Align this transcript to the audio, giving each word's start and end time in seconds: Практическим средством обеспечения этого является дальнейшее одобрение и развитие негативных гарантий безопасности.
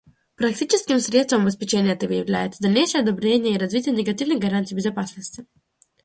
Практическим 0.35 0.99
средством 0.99 1.43
обеспечения 1.43 1.91
этого 1.91 2.11
является 2.13 2.63
дальнейшее 2.63 3.01
одобрение 3.03 3.53
и 3.53 3.57
развитие 3.59 3.93
негативных 3.93 4.39
гарантий 4.39 4.73
безопасности. 4.73 5.45